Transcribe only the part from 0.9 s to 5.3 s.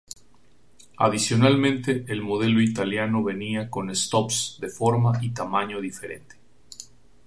Adicionalmente el modelo italiano venía con stops de forma y